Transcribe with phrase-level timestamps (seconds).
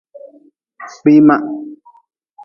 [0.93, 1.35] Kpima.